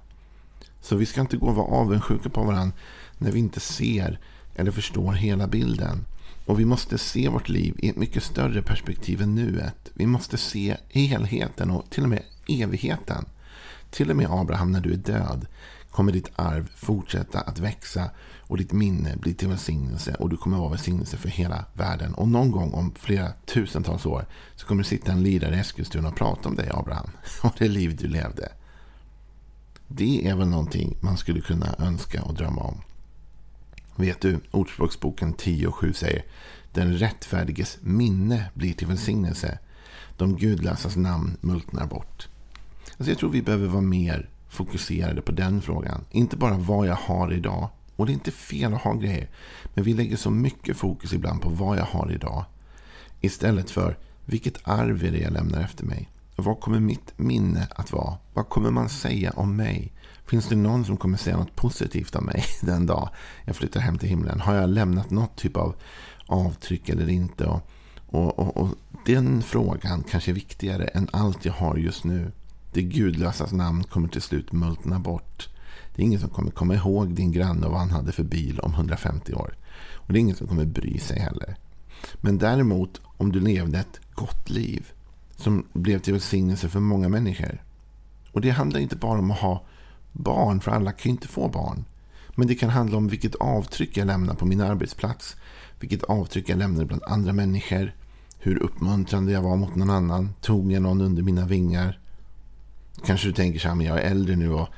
Så 0.80 0.96
vi 0.96 1.06
ska 1.06 1.20
inte 1.20 1.36
gå 1.36 1.46
och 1.46 1.54
vara 1.54 1.66
avundsjuka 1.66 2.28
på 2.28 2.44
varandra 2.44 2.76
när 3.18 3.30
vi 3.30 3.38
inte 3.38 3.60
ser 3.60 4.20
eller 4.54 4.70
förstår 4.70 5.12
hela 5.12 5.46
bilden. 5.46 6.04
Och 6.46 6.60
vi 6.60 6.64
måste 6.64 6.98
se 6.98 7.28
vårt 7.28 7.48
liv 7.48 7.74
i 7.78 7.88
ett 7.88 7.96
mycket 7.96 8.22
större 8.22 8.62
perspektiv 8.62 9.22
än 9.22 9.34
nuet. 9.34 9.90
Vi 9.94 10.06
måste 10.06 10.36
se 10.36 10.76
helheten 10.88 11.70
och 11.70 11.90
till 11.90 12.02
och 12.02 12.08
med 12.08 12.22
evigheten. 12.48 13.24
Till 13.90 14.10
och 14.10 14.16
med 14.16 14.30
Abraham, 14.30 14.72
när 14.72 14.80
du 14.80 14.92
är 14.92 14.96
död, 14.96 15.46
kommer 15.90 16.12
ditt 16.12 16.30
arv 16.36 16.70
fortsätta 16.76 17.40
att 17.40 17.58
växa 17.58 18.10
och 18.40 18.56
ditt 18.56 18.72
minne 18.72 19.16
bli 19.16 19.34
till 19.34 19.48
välsignelse 19.48 20.14
och 20.14 20.28
du 20.28 20.36
kommer 20.36 20.58
vara 20.58 20.68
välsignelse 20.68 21.16
för 21.16 21.28
hela 21.28 21.64
världen. 21.72 22.14
Och 22.14 22.28
någon 22.28 22.50
gång 22.50 22.72
om 22.72 22.92
flera 22.98 23.32
tusentals 23.46 24.06
år 24.06 24.26
så 24.56 24.66
kommer 24.66 24.82
det 24.82 24.88
sitta 24.88 25.12
en 25.12 25.22
lirare 25.22 25.56
i 25.56 25.58
Eskilstuna 25.58 26.08
och 26.08 26.16
prata 26.16 26.48
om 26.48 26.56
dig, 26.56 26.70
Abraham, 26.72 27.10
och 27.42 27.54
det 27.58 27.68
liv 27.68 27.96
du 27.96 28.08
levde. 28.08 28.52
Det 29.88 30.28
är 30.28 30.36
väl 30.36 30.48
någonting 30.48 30.96
man 31.00 31.16
skulle 31.16 31.40
kunna 31.40 31.74
önska 31.78 32.22
och 32.22 32.34
drömma 32.34 32.62
om. 32.62 32.80
Vet 33.96 34.20
du, 34.20 34.40
Ordspråksboken 34.50 35.32
10 35.32 35.66
och 35.66 35.74
7 35.74 35.92
säger 35.92 36.24
Den 36.72 36.98
rättfärdiges 36.98 37.78
minne 37.80 38.50
blir 38.54 38.72
till 38.72 38.86
välsignelse. 38.86 39.58
De 40.16 40.36
gudlösas 40.36 40.96
namn 40.96 41.36
multnar 41.40 41.86
bort. 41.86 42.28
Alltså 42.98 43.10
jag 43.10 43.18
tror 43.18 43.30
vi 43.30 43.42
behöver 43.42 43.66
vara 43.66 43.82
mer 43.82 44.28
fokuserade 44.48 45.22
på 45.22 45.32
den 45.32 45.62
frågan. 45.62 46.04
Inte 46.10 46.36
bara 46.36 46.56
vad 46.56 46.86
jag 46.86 46.94
har 46.94 47.32
idag. 47.32 47.68
Och 47.96 48.06
det 48.06 48.12
är 48.12 48.14
inte 48.14 48.30
fel 48.30 48.74
att 48.74 48.82
ha 48.82 48.94
grejer. 48.94 49.28
Men 49.74 49.84
vi 49.84 49.94
lägger 49.94 50.16
så 50.16 50.30
mycket 50.30 50.76
fokus 50.76 51.12
ibland 51.12 51.42
på 51.42 51.48
vad 51.48 51.78
jag 51.78 51.84
har 51.84 52.12
idag. 52.12 52.44
Istället 53.20 53.70
för 53.70 53.98
vilket 54.24 54.68
arv 54.68 55.04
är 55.04 55.10
det 55.10 55.18
jag 55.18 55.32
lämnar 55.32 55.60
efter 55.60 55.84
mig. 55.84 56.08
Vad 56.36 56.60
kommer 56.60 56.80
mitt 56.80 57.18
minne 57.18 57.68
att 57.70 57.92
vara? 57.92 58.16
Vad 58.34 58.48
kommer 58.48 58.70
man 58.70 58.88
säga 58.88 59.30
om 59.30 59.56
mig? 59.56 59.92
Finns 60.26 60.48
det 60.48 60.56
någon 60.56 60.84
som 60.84 60.96
kommer 60.96 61.18
säga 61.18 61.36
något 61.36 61.56
positivt 61.56 62.16
om 62.16 62.24
mig 62.24 62.44
den 62.62 62.86
dag 62.86 63.08
jag 63.44 63.56
flyttar 63.56 63.80
hem 63.80 63.98
till 63.98 64.08
himlen? 64.08 64.40
Har 64.40 64.54
jag 64.54 64.70
lämnat 64.70 65.10
något 65.10 65.36
typ 65.36 65.56
av 65.56 65.74
avtryck 66.26 66.88
eller 66.88 67.08
inte? 67.08 67.46
Och, 67.46 67.60
och, 68.06 68.38
och, 68.38 68.56
och 68.56 68.68
den 69.06 69.42
frågan 69.42 70.02
kanske 70.10 70.30
är 70.30 70.34
viktigare 70.34 70.84
än 70.84 71.08
allt 71.12 71.44
jag 71.44 71.52
har 71.52 71.76
just 71.76 72.04
nu. 72.04 72.32
Det 72.72 72.82
gudlösas 72.82 73.52
namn 73.52 73.84
kommer 73.84 74.08
till 74.08 74.22
slut 74.22 74.52
multna 74.52 74.98
bort. 74.98 75.48
Det 75.94 76.02
är 76.02 76.06
ingen 76.06 76.20
som 76.20 76.30
kommer 76.30 76.50
komma 76.50 76.74
ihåg 76.74 77.14
din 77.14 77.32
granne 77.32 77.66
och 77.66 77.72
vad 77.72 77.80
han 77.80 77.90
hade 77.90 78.12
för 78.12 78.22
bil 78.22 78.60
om 78.60 78.74
150 78.74 79.34
år. 79.34 79.56
Och 79.94 80.12
det 80.12 80.18
är 80.18 80.20
ingen 80.20 80.36
som 80.36 80.46
kommer 80.46 80.64
bry 80.64 80.98
sig 80.98 81.18
heller. 81.18 81.56
Men 82.20 82.38
däremot 82.38 83.00
om 83.04 83.32
du 83.32 83.40
levde 83.40 83.78
ett 83.78 84.00
gott 84.14 84.50
liv 84.50 84.92
som 85.36 85.66
blev 85.72 85.98
till 85.98 86.12
välsignelse 86.12 86.68
för 86.68 86.80
många 86.80 87.08
människor. 87.08 87.62
Och 88.32 88.40
det 88.40 88.50
handlar 88.50 88.80
inte 88.80 88.96
bara 88.96 89.18
om 89.18 89.30
att 89.30 89.38
ha 89.38 89.64
barn, 90.12 90.60
för 90.60 90.70
alla 90.70 90.92
kan 90.92 91.02
ju 91.02 91.10
inte 91.10 91.28
få 91.28 91.48
barn. 91.48 91.84
Men 92.36 92.48
det 92.48 92.54
kan 92.54 92.70
handla 92.70 92.96
om 92.96 93.08
vilket 93.08 93.34
avtryck 93.34 93.96
jag 93.96 94.06
lämnar 94.06 94.34
på 94.34 94.46
min 94.46 94.60
arbetsplats. 94.60 95.36
Vilket 95.80 96.02
avtryck 96.02 96.48
jag 96.48 96.58
lämnar 96.58 96.84
bland 96.84 97.02
andra 97.02 97.32
människor. 97.32 97.94
Hur 98.38 98.62
uppmuntrande 98.62 99.32
jag 99.32 99.42
var 99.42 99.56
mot 99.56 99.74
någon 99.74 99.90
annan. 99.90 100.34
Tog 100.40 100.72
jag 100.72 100.82
någon 100.82 101.00
under 101.00 101.22
mina 101.22 101.46
vingar? 101.46 101.98
Kanske 103.04 103.28
du 103.28 103.32
tänker 103.32 103.58
så 103.58 103.68
här, 103.68 103.74
men 103.74 103.86
jag 103.86 103.98
är 103.98 104.10
äldre 104.10 104.36
nu 104.36 104.52
och 104.52 104.68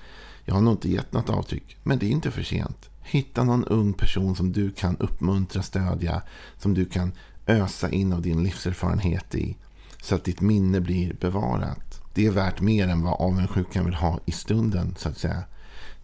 Jag 0.45 0.55
har 0.55 0.61
nog 0.61 0.75
inte 0.75 0.91
gett 0.91 1.13
något 1.13 1.31
avtryck, 1.31 1.77
men 1.83 1.99
det 1.99 2.07
är 2.07 2.11
inte 2.11 2.31
för 2.31 2.43
sent. 2.43 2.91
Hitta 3.03 3.45
någon 3.45 3.65
ung 3.65 3.93
person 3.93 4.37
som 4.37 4.53
du 4.53 4.71
kan 4.71 4.97
uppmuntra, 4.97 5.63
stödja, 5.63 6.23
som 6.59 6.75
du 6.75 6.85
kan 6.85 7.13
ösa 7.47 7.91
in 7.91 8.13
av 8.13 8.23
din 8.23 8.43
livserfarenhet 8.43 9.35
i. 9.35 9.57
Så 10.07 10.15
att 10.15 10.25
ditt 10.25 10.41
minne 10.41 10.81
blir 10.81 11.15
bevarat. 11.15 12.03
Det 12.15 12.27
är 12.27 12.31
värt 12.31 12.61
mer 12.61 12.89
än 12.89 13.03
vad 13.03 13.21
avundsjukan 13.21 13.85
vill 13.85 13.95
ha 13.95 14.21
i 14.25 14.33
stunden, 14.33 14.95
så 14.99 15.09
att 15.09 15.19
säga. 15.19 15.45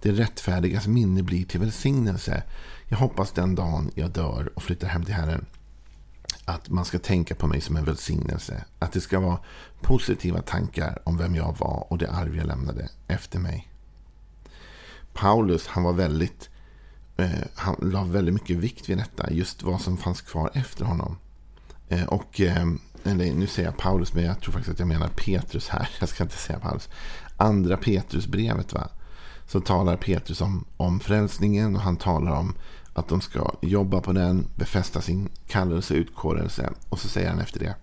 Det 0.01 0.13
rättfärdigas 0.13 0.87
minne 0.87 1.23
blir 1.23 1.45
till 1.45 1.61
välsignelse. 1.61 2.43
Jag 2.89 2.99
hoppas 2.99 3.33
den 3.33 3.55
dagen 3.55 3.91
jag 3.95 4.11
dör 4.11 4.53
och 4.55 4.63
flyttar 4.63 4.89
hem 4.89 5.05
till 5.05 5.15
Herren 5.15 5.47
att 6.45 6.69
man 6.69 6.85
ska 6.85 6.99
tänka 6.99 7.35
på 7.35 7.47
mig 7.47 7.61
som 7.61 7.77
en 7.77 7.85
välsignelse. 7.85 8.65
Att 8.79 8.93
det 8.93 9.01
ska 9.01 9.21
vara 9.21 9.39
positiva 9.81 10.43
tankar 10.43 10.99
om 11.05 11.17
vem 11.17 11.35
jag 11.35 11.57
var 11.59 11.87
och 11.89 11.99
det 11.99 12.11
arv 12.11 12.37
jag 12.37 12.47
lämnade 12.47 12.89
efter 13.09 13.39
mig. 13.39 13.69
Paulus 15.13 15.67
han 15.67 15.83
var 15.83 15.93
väldigt 15.93 16.51
eh, 17.17 17.31
han 17.55 17.77
la 17.81 18.05
väldigt 18.05 18.35
mycket 18.35 18.57
vikt 18.57 18.89
vid 18.89 18.99
detta. 18.99 19.31
Just 19.31 19.63
vad 19.63 19.81
som 19.81 19.97
fanns 19.97 20.21
kvar 20.21 20.51
efter 20.55 20.85
honom. 20.85 21.19
Eh, 21.89 22.05
och 22.05 22.41
eh, 22.41 22.67
eller, 23.05 23.33
nu 23.33 23.47
säger 23.47 23.69
jag 23.69 23.79
Paulus, 23.79 24.15
men 24.15 24.25
jag 24.25 24.41
tror 24.41 24.53
faktiskt 24.53 24.73
att 24.73 24.79
jag 24.79 24.89
menar 24.89 25.09
Petrus 25.09 25.69
här. 25.69 25.89
Jag 26.01 26.09
ska 26.09 26.23
inte 26.25 26.37
säga 26.37 26.59
Paulus. 26.59 26.89
Andra 27.37 27.77
Petrusbrevet 27.77 28.73
va. 28.73 28.89
Så 29.47 29.61
talar 29.61 29.97
Petrus 29.97 30.41
om, 30.41 30.65
om 30.77 31.01
frälsningen 31.01 31.77
och 31.77 31.83
han 31.83 31.97
talar 31.97 32.33
om 32.33 32.55
att 32.95 33.09
de 33.09 33.21
ska 33.21 33.55
jobba 33.61 34.01
på 34.01 34.13
den, 34.13 34.47
befästa 34.57 35.01
sin 35.01 35.29
kallelse 35.47 35.95
och 35.95 35.99
utkårelse. 35.99 36.73
Och 36.89 36.99
så 36.99 37.09
säger 37.09 37.31
han 37.31 37.39
efter 37.39 37.61
det 37.61 37.75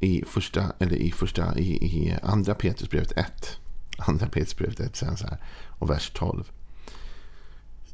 i 0.00 0.24
första, 0.26 0.72
eller 0.78 0.96
i 0.96 1.12
första, 1.12 1.58
i, 1.58 1.72
i 1.72 2.18
andra 2.22 2.54
Petrusbrevet 2.54 3.12
1. 3.12 3.58
Andra 3.98 4.26
Petrusbrevet 4.26 4.80
1 4.80 4.96
säger 4.96 5.10
han 5.10 5.18
så 5.18 5.26
här. 5.26 5.38
Och 5.78 5.90
vers 5.90 6.10
12. 6.14 6.50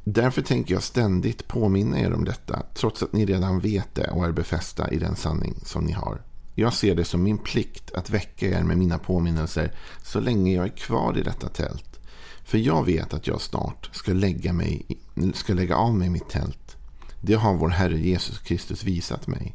Därför 0.04 0.42
tänker 0.42 0.74
jag 0.74 0.82
ständigt 0.82 1.48
påminna 1.48 2.00
er 2.00 2.12
om 2.12 2.24
detta, 2.24 2.62
trots 2.74 3.02
att 3.02 3.12
ni 3.12 3.26
redan 3.26 3.60
vet 3.60 3.94
det 3.94 4.10
och 4.10 4.24
är 4.24 4.32
befästa 4.32 4.90
i 4.90 4.98
den 4.98 5.16
sanning 5.16 5.60
som 5.64 5.84
ni 5.84 5.92
har. 5.92 6.22
Jag 6.54 6.74
ser 6.74 6.94
det 6.94 7.04
som 7.04 7.22
min 7.22 7.38
plikt 7.38 7.92
att 7.94 8.10
väcka 8.10 8.46
er 8.46 8.62
med 8.62 8.78
mina 8.78 8.98
påminnelser 8.98 9.72
så 10.02 10.20
länge 10.20 10.54
jag 10.54 10.64
är 10.64 10.76
kvar 10.76 11.18
i 11.18 11.22
detta 11.22 11.48
tält. 11.48 12.00
För 12.44 12.58
jag 12.58 12.84
vet 12.84 13.14
att 13.14 13.26
jag 13.26 13.40
snart 13.40 13.90
ska 13.92 14.12
lägga, 14.12 14.52
mig, 14.52 14.86
ska 15.34 15.54
lägga 15.54 15.76
av 15.76 15.94
mig 15.94 16.10
mitt 16.10 16.28
tält. 16.28 16.76
Det 17.20 17.34
har 17.34 17.54
vår 17.54 17.68
Herre 17.68 17.98
Jesus 17.98 18.38
Kristus 18.38 18.84
visat 18.84 19.26
mig. 19.26 19.54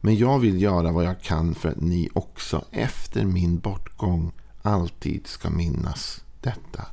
Men 0.00 0.16
jag 0.16 0.38
vill 0.38 0.62
göra 0.62 0.92
vad 0.92 1.04
jag 1.04 1.22
kan 1.22 1.54
för 1.54 1.68
att 1.68 1.80
ni 1.80 2.08
också 2.14 2.64
efter 2.70 3.24
min 3.24 3.58
bortgång 3.58 4.32
alltid 4.62 5.26
ska 5.26 5.50
minnas 5.50 6.24
detta. 6.40 6.86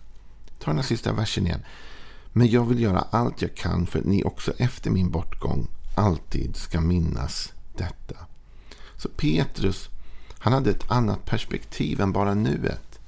Ta 0.60 0.66
den 0.66 0.76
här 0.76 0.84
sista 0.84 1.14
versen 1.14 1.46
igen. 1.46 1.64
Men 2.34 2.48
jag 2.48 2.66
vill 2.66 2.80
göra 2.80 3.00
allt 3.00 3.42
jag 3.42 3.56
kan 3.56 3.88
för 3.88 4.00
att 4.00 4.06
ni 4.06 4.24
också 4.24 4.54
efter 4.58 4.92
min 4.92 5.12
bortgång 5.12 5.68
alltid 5.96 6.56
ska 6.56 6.82
minnas 6.82 7.54
detta. 7.78 8.16
Så 9.04 9.10
Petrus, 9.10 9.90
han 10.40 10.54
hade 10.54 10.70
ett 10.70 10.92
annat 10.92 11.26
perspektiv 11.26 12.02
än 12.02 12.12
bara 12.12 12.34
nuet. 12.34 13.00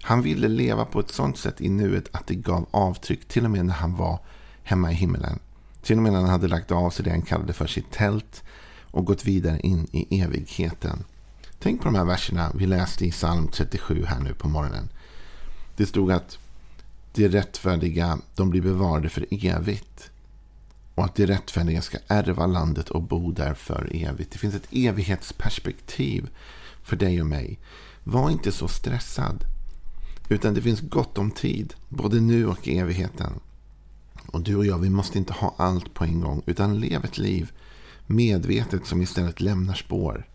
Han 0.00 0.22
ville 0.22 0.48
leva 0.48 0.84
på 0.84 1.00
ett 1.00 1.10
sånt 1.10 1.38
sätt 1.38 1.60
i 1.60 1.68
nuet 1.68 2.08
att 2.12 2.26
det 2.26 2.34
gav 2.34 2.66
avtryck 2.70 3.28
till 3.28 3.44
och 3.44 3.50
med 3.50 3.66
när 3.66 3.74
han 3.74 3.96
var 3.96 4.18
hemma 4.62 4.92
i 4.92 4.94
himmelen. 4.94 5.38
Till 5.82 5.96
och 5.96 6.02
med 6.02 6.12
när 6.12 6.20
han 6.20 6.28
hade 6.28 6.48
lagt 6.48 6.70
av 6.70 6.90
sig 6.90 7.04
det 7.04 7.10
han 7.10 7.22
kallade 7.22 7.52
för 7.52 7.66
sitt 7.66 7.90
tält 7.90 8.42
och 8.90 9.04
gått 9.04 9.24
vidare 9.24 9.60
in 9.60 9.86
i 9.92 10.20
evigheten. 10.20 11.04
Tänk 11.58 11.80
på 11.80 11.84
de 11.84 11.94
här 11.94 12.04
verserna 12.04 12.52
vi 12.54 12.66
läste 12.66 13.06
i 13.06 13.10
psalm 13.10 13.48
37 13.48 14.04
här 14.04 14.20
nu 14.20 14.34
på 14.34 14.48
morgonen. 14.48 14.88
Det 15.76 15.86
stod 15.86 16.12
att 16.12 16.38
de 17.12 17.28
rättfärdiga 17.28 18.18
de 18.34 18.50
blir 18.50 18.62
bevarade 18.62 19.08
för 19.08 19.26
evigt. 19.30 20.09
Och 20.94 21.04
att 21.04 21.14
de 21.14 21.26
rättfärdiga 21.26 21.82
ska 21.82 21.98
ärva 22.06 22.46
landet 22.46 22.90
och 22.90 23.02
bo 23.02 23.32
där 23.32 23.54
för 23.54 23.90
evigt. 23.92 24.32
Det 24.32 24.38
finns 24.38 24.54
ett 24.54 24.68
evighetsperspektiv 24.70 26.30
för 26.82 26.96
dig 26.96 27.20
och 27.20 27.26
mig. 27.26 27.58
Var 28.04 28.30
inte 28.30 28.52
så 28.52 28.68
stressad. 28.68 29.44
Utan 30.28 30.54
det 30.54 30.62
finns 30.62 30.80
gott 30.80 31.18
om 31.18 31.30
tid, 31.30 31.74
både 31.88 32.20
nu 32.20 32.46
och 32.46 32.68
i 32.68 32.78
evigheten. 32.78 33.32
Och 34.26 34.40
du 34.40 34.56
och 34.56 34.66
jag, 34.66 34.78
vi 34.78 34.90
måste 34.90 35.18
inte 35.18 35.32
ha 35.32 35.54
allt 35.58 35.94
på 35.94 36.04
en 36.04 36.20
gång. 36.20 36.42
Utan 36.46 36.80
lev 36.80 37.04
ett 37.04 37.18
liv 37.18 37.52
medvetet 38.10 38.86
som 38.86 39.02
istället 39.02 39.40
lämnar 39.40 39.74
spår 39.74 40.26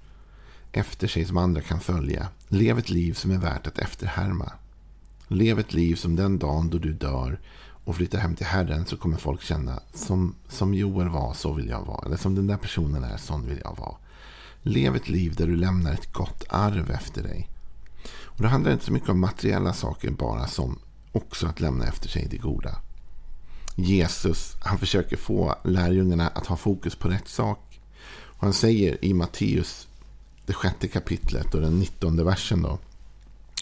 efter 0.72 1.08
sig 1.08 1.26
som 1.26 1.38
andra 1.38 1.62
kan 1.62 1.80
följa. 1.80 2.28
Lev 2.48 2.80
ett 2.80 2.90
liv 2.90 3.14
som 3.14 3.32
är 3.32 3.38
värt 3.38 3.68
att 3.68 3.80
efterhärma. 3.80 4.52
Lev 5.28 5.60
ett 5.60 5.74
liv 5.74 5.96
som 5.96 6.16
den 6.16 6.40
dagen 6.40 6.70
då 6.70 6.78
du 6.78 6.94
dör 6.94 7.40
och 7.86 7.96
flyttar 7.96 8.20
hem 8.20 8.36
till 8.36 8.46
Herren 8.46 8.86
så 8.86 8.98
kommer 8.98 9.18
folk 9.18 9.42
känna 9.42 9.80
som, 9.94 10.36
som 10.48 10.74
Joel 10.74 11.10
var, 11.10 11.34
så 11.34 11.54
vill 11.54 11.70
jag 11.70 11.86
vara. 11.86 12.06
Eller 12.06 12.18
som 12.18 12.36
den 12.36 12.48
där 12.48 12.58
personen 12.58 13.04
är, 13.04 13.18
sån 13.18 13.48
vill 13.48 13.62
jag 13.64 13.78
vara. 13.78 13.96
Lev 14.62 14.96
ett 14.96 15.10
liv 15.10 15.36
där 15.36 15.48
du 15.48 15.56
lämnar 15.56 15.94
ett 15.94 16.14
gott 16.14 16.44
arv 16.50 16.92
efter 16.92 17.24
dig. 17.24 17.50
Och 18.24 18.42
Det 18.42 18.48
handlar 18.48 18.72
inte 18.72 18.86
så 18.86 18.94
mycket 18.94 19.10
om 19.10 19.20
materiella 19.20 19.74
saker 19.74 20.12
bara 20.12 20.48
som 20.48 20.80
också 21.12 21.48
att 21.48 21.60
lämna 21.60 21.86
efter 21.86 22.10
sig 22.10 22.28
det 22.32 22.38
goda. 22.38 22.76
Jesus 23.76 24.56
han 24.62 24.78
försöker 24.78 25.18
få 25.18 25.56
lärjungarna 25.64 26.28
att 26.28 26.48
ha 26.48 26.56
fokus 26.56 26.96
på 26.96 27.08
rätt 27.10 27.28
sak. 27.28 27.80
Och 28.24 28.44
han 28.44 28.54
säger 28.54 29.06
i 29.06 29.14
Matteus, 29.14 29.88
det 30.46 30.54
sjätte 30.54 30.88
kapitlet 30.88 31.54
och 31.54 31.62
den 31.62 31.80
nittonde 31.80 32.24
versen 32.24 32.62
då 32.62 32.80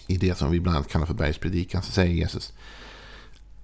i 0.08 0.18
det 0.18 0.38
som 0.38 0.52
vi 0.52 0.60
bland 0.60 0.78
annat 0.78 0.92
kallar 0.92 1.06
för 1.06 1.14
bergspredikan 1.14 1.84
så 1.84 1.92
säger 1.92 2.14
Jesus 2.14 2.54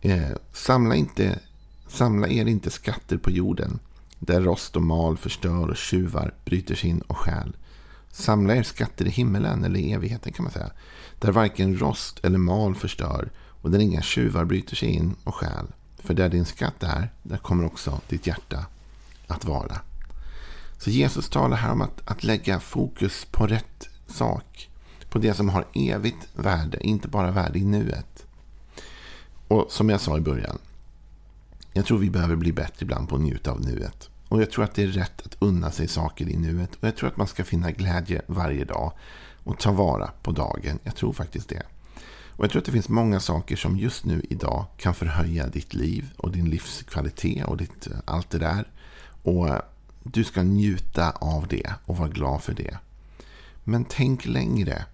eh, 0.02 0.30
samla, 0.54 0.96
inte, 0.96 1.40
samla 1.88 2.28
er 2.28 2.46
inte 2.46 2.70
skatter 2.70 3.18
på 3.18 3.32
jorden 3.32 3.80
där 4.20 4.42
rost 4.42 4.76
och 4.76 4.82
mal 4.82 5.18
förstör 5.18 5.68
och 5.68 5.78
tjuvar 5.78 6.34
bryter 6.46 6.76
sig 6.76 6.90
in 6.90 7.02
och 7.02 7.18
stjäl. 7.18 7.56
Samla 8.12 8.56
er 8.56 8.64
skatter 8.64 9.06
i 9.06 9.10
himmelen 9.10 9.64
eller 9.64 9.80
i 9.80 9.92
evigheten 9.92 10.34
kan 10.34 10.44
man 10.44 10.52
säga. 10.52 10.72
Där 11.20 11.32
varken 11.32 11.80
rost 11.80 12.20
eller 12.24 12.38
mal 12.38 12.76
förstör 12.76 13.30
och 13.62 13.72
där 13.72 13.80
inga 13.80 14.02
tjuvar 14.02 14.46
bryter 14.46 14.76
sig 14.76 14.90
in 14.90 15.16
och 15.24 15.36
stjäl. 15.36 15.66
För 15.98 16.14
där 16.14 16.30
din 16.30 16.46
skatt 16.46 16.84
är, 16.84 17.10
där 17.24 17.38
kommer 17.38 17.66
också 17.66 18.02
ditt 18.08 18.28
hjärta 18.28 18.66
att 19.28 19.46
vara. 19.46 19.82
Så 20.78 20.90
Jesus 20.90 21.30
talar 21.30 21.58
här 21.58 21.72
om 21.72 21.82
att, 21.82 22.02
att 22.06 22.24
lägga 22.24 22.60
fokus 22.60 23.28
på 23.32 23.48
rätt 23.48 23.90
sak 24.08 24.70
på 25.10 25.20
det 25.20 25.34
som 25.34 25.50
har 25.50 25.66
evigt 25.74 26.28
värde, 26.36 26.88
inte 26.88 27.08
bara 27.08 27.32
värde 27.32 27.60
i 27.60 27.66
nuet. 27.66 28.26
Och 29.50 29.72
som 29.72 29.90
jag 29.90 30.02
sa 30.02 30.18
i 30.18 30.22
början, 30.22 30.58
jag 31.74 31.86
tror 31.86 31.98
vi 31.98 32.10
behöver 32.10 32.36
bli 32.36 32.52
bättre 32.52 32.84
ibland 32.84 33.10
på 33.10 33.16
att 33.16 33.22
njuta 33.22 33.52
av 33.52 33.62
nuet. 33.62 34.10
Och 34.28 34.42
jag 34.42 34.52
tror 34.52 34.64
att 34.64 34.76
det 34.76 34.84
är 34.84 34.88
rätt 34.88 35.26
att 35.26 35.36
unna 35.40 35.72
sig 35.72 35.88
saker 35.88 36.30
i 36.30 36.38
nuet. 36.38 36.76
Och 36.76 36.88
jag 36.88 36.96
tror 36.96 37.10
att 37.10 37.18
man 37.18 37.28
ska 37.28 37.44
finna 37.44 37.72
glädje 37.72 38.22
varje 38.28 38.66
dag 38.66 38.92
och 39.44 39.60
ta 39.60 39.72
vara 39.72 40.12
på 40.24 40.32
dagen. 40.32 40.80
Jag 40.84 40.96
tror 40.96 41.14
faktiskt 41.14 41.50
det. 41.50 41.64
Och 42.30 42.44
jag 42.44 42.52
tror 42.52 42.60
att 42.60 42.66
det 42.66 42.72
finns 42.72 42.90
många 42.90 43.20
saker 43.20 43.56
som 43.56 43.78
just 43.78 44.06
nu 44.06 44.22
idag 44.30 44.66
kan 44.78 44.94
förhöja 44.94 45.48
ditt 45.48 45.74
liv 45.74 46.12
och 46.18 46.32
din 46.32 46.50
livskvalitet 46.50 47.46
och 47.46 47.58
ditt, 47.58 47.88
eh, 47.88 47.98
allt 48.06 48.30
det 48.30 48.40
där. 48.40 48.68
Och 49.24 49.48
du 50.04 50.24
ska 50.24 50.44
njuta 50.44 51.12
av 51.12 51.48
det 51.48 51.74
och 51.86 51.98
vara 51.98 52.10
glad 52.10 52.44
för 52.44 52.54
det. 52.54 52.78
Men 53.64 53.86
tänk 53.86 54.26
längre. 54.26 54.86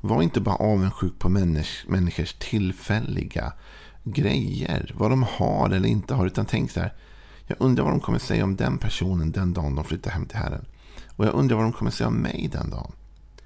Var 0.00 0.22
inte 0.22 0.40
bara 0.40 0.56
avundsjuk 0.56 1.18
på 1.18 1.28
människ, 1.28 1.88
människors 1.88 2.34
tillfälliga 2.34 3.52
grejer. 4.12 4.94
Vad 4.98 5.10
de 5.10 5.22
har 5.22 5.70
eller 5.70 5.88
inte 5.88 6.14
har. 6.14 6.26
Utan 6.26 6.46
tänk 6.46 6.70
så 6.70 6.80
här. 6.80 6.94
Jag 7.46 7.56
undrar 7.60 7.84
vad 7.84 7.92
de 7.92 8.00
kommer 8.00 8.18
säga 8.18 8.44
om 8.44 8.56
den 8.56 8.78
personen 8.78 9.32
den 9.32 9.52
dagen 9.52 9.74
de 9.74 9.84
flyttar 9.84 10.10
hem 10.10 10.26
till 10.26 10.38
Herren. 10.38 10.64
Och 11.16 11.26
jag 11.26 11.34
undrar 11.34 11.56
vad 11.56 11.64
de 11.64 11.72
kommer 11.72 11.90
säga 11.90 12.08
om 12.08 12.14
mig 12.14 12.48
den 12.52 12.70
dagen. 12.70 12.92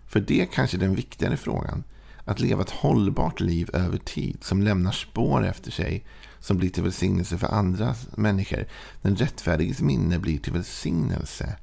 För 0.07 0.21
det 0.21 0.41
är 0.41 0.47
kanske 0.47 0.77
den 0.77 0.95
viktigare 0.95 1.37
frågan. 1.37 1.85
Att 2.25 2.41
leva 2.41 2.63
ett 2.63 2.71
hållbart 2.71 3.41
liv 3.41 3.71
över 3.73 3.99
tid 3.99 4.39
som 4.41 4.63
lämnar 4.63 4.93
spår 4.93 5.47
efter 5.47 5.71
sig 5.71 6.05
som 6.39 6.57
blir 6.57 6.71
till 6.71 6.83
välsignelse 6.83 7.39
för 7.39 7.55
andra 7.55 7.95
människor. 8.17 8.67
Den 9.03 9.17
rättfärdiges 9.17 9.81
minne 9.81 10.19
blir 10.19 10.39
till 10.39 10.53
välsignelse 10.53 11.57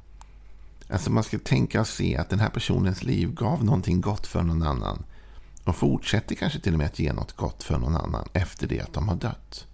Alltså 0.90 1.12
man 1.12 1.24
ska 1.24 1.40
tänka 1.40 1.82
och 1.82 1.88
se 1.88 2.18
att 2.18 2.30
den 2.30 2.40
här 2.40 2.50
personens 2.50 3.04
liv 3.04 3.34
gav 3.34 3.64
någonting 3.64 4.02
gott 4.02 4.28
för 4.28 4.44
någon 4.44 4.64
annan. 4.64 5.04
De 5.70 5.74
fortsätter 5.74 6.36
kanske 6.36 6.60
till 6.60 6.74
och 6.74 6.78
med 6.78 6.88
att 6.88 7.00
ge 7.00 7.14
något 7.14 7.36
gott 7.36 7.64
för 7.64 7.78
någon 7.78 7.96
annan 7.96 8.28
efter 8.34 8.68
det 8.68 8.82
att 8.82 8.94
de 8.94 9.08
har 9.08 9.16
dött. 9.16 9.68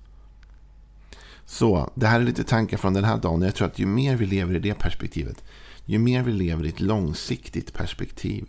Så 1.46 1.92
det 1.96 2.08
här 2.08 2.20
är 2.20 2.24
lite 2.24 2.44
tankar 2.44 2.78
från 2.78 2.94
den 2.94 3.04
här 3.04 3.18
dagen. 3.18 3.42
Jag 3.42 3.56
tror 3.56 3.68
att 3.68 3.80
ju 3.80 3.86
mer 3.86 4.16
vi 4.16 4.26
lever 4.26 4.56
i 4.56 4.60
det 4.60 4.74
perspektivet, 4.74 5.44
ju 5.86 6.00
mer 6.00 6.24
vi 6.24 6.32
lever 6.32 6.66
i 6.66 6.70
ett 6.70 6.80
långsiktigt 6.80 7.74
perspektiv 7.74 8.46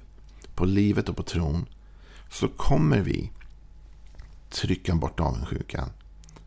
på 0.55 0.65
livet 0.65 1.09
och 1.09 1.17
på 1.17 1.23
tron, 1.23 1.67
så 2.31 2.49
kommer 2.49 3.01
vi 3.01 3.31
trycka 4.51 4.95
bort 4.95 5.21
avundsjukan. 5.21 5.91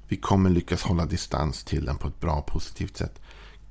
Vi 0.08 0.18
kommer 0.18 0.50
lyckas 0.50 0.82
hålla 0.82 1.06
distans 1.06 1.63
till 1.63 1.86
den 1.86 1.98
på 1.98 2.08
ett 2.08 2.20
bra 2.20 2.41
positivt 2.41 2.98
sätt. 2.98 3.22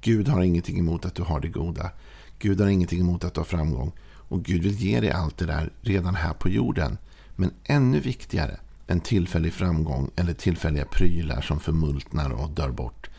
Gud 0.01 0.29
har 0.29 0.43
ingenting 0.43 0.79
emot 0.79 1.05
att 1.05 1.15
du 1.15 1.23
har 1.23 1.41
det 1.41 1.49
goda. 1.49 1.91
Gud 2.39 2.61
har 2.61 2.69
ingenting 2.69 3.01
emot 3.01 3.25
att 3.25 3.35
du 3.35 3.41
har 3.41 3.45
framgång. 3.45 3.93
Och 4.31 4.45
Gud 4.45 4.63
vill 4.63 4.75
ge 4.75 5.01
dig 5.01 5.11
allt 5.11 5.39
det 5.39 5.47
där 5.47 5.73
redan 5.81 6.15
här 6.15 6.33
på 6.33 6.49
jorden. 6.49 6.99
Men 7.41 7.51
ännu 7.65 8.01
viktigare 8.01 8.61
än 8.87 9.01
tillfällig 9.01 9.53
framgång 9.53 10.11
eller 10.17 10.35
tillfälliga 10.35 10.85
prylar 10.85 11.41
som 11.41 11.61
förmultnar 11.61 12.31
och 12.31 12.51
dör 12.51 12.71
bort 12.71 13.11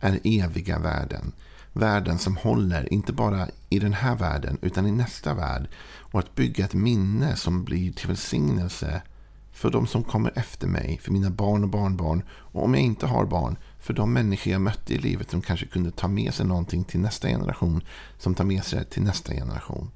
är 0.00 0.20
eviga 0.24 0.78
värden. 0.78 1.32
Värden 1.72 2.18
som 2.18 2.36
håller, 2.36 2.92
inte 2.92 3.12
bara 3.12 3.48
i 3.68 3.78
den 3.78 3.92
här 3.92 4.16
världen, 4.16 4.58
utan 4.62 4.86
i 4.86 4.92
nästa 4.92 5.34
värld. 5.34 5.68
Och 5.98 6.18
att 6.18 6.34
bygga 6.34 6.64
ett 6.64 6.74
minne 6.74 7.36
som 7.36 7.64
blir 7.64 7.92
till 7.92 8.08
välsignelse 8.08 9.02
för 9.52 9.70
de 9.70 9.86
som 9.86 10.04
kommer 10.04 10.32
efter 10.38 10.66
mig, 10.66 10.98
för 11.02 11.12
mina 11.12 11.30
barn 11.30 11.64
och 11.64 11.70
barnbarn. 11.70 12.22
Och 12.30 12.64
om 12.64 12.74
jag 12.74 12.82
inte 12.82 13.06
har 13.06 13.26
barn, 13.26 13.56
för 13.80 13.94
de 13.94 14.12
människor 14.12 14.52
jag 14.52 14.60
mötte 14.60 14.94
i 14.94 14.98
livet 14.98 15.30
som 15.30 15.42
kanske 15.42 15.66
kunde 15.66 15.90
ta 15.90 16.08
med 16.08 16.34
sig 16.34 16.46
någonting 16.46 16.84
till 16.84 17.00
nästa 17.00 17.28
generation, 17.28 17.82
som 18.18 18.34
tar 18.34 18.44
med 18.44 18.64
sig 18.64 18.78
det 18.78 18.84
till 18.84 19.02
nästa 19.02 19.32
generation. 19.32 19.90